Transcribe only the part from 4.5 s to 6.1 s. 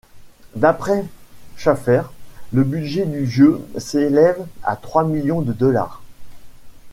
à trois millions de dollars.